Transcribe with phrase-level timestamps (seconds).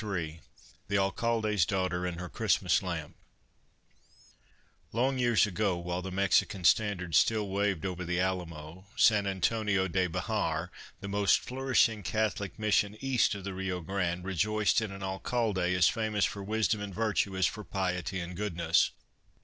[0.01, 0.41] 70
[0.87, 3.15] THE ALCALDE'S DAUGHTER AND HER CHRISTMAS LAMP
[4.93, 10.07] LONG years ago, while the Mexican standard still waved over the Alamo, San Antonio de
[10.07, 15.75] Bexar, the most flourishing Catholic Mission east of the Rio Grande, rejoiced in an Alcalde
[15.75, 18.89] as famous for wisdom and virtue as for piety and goodness.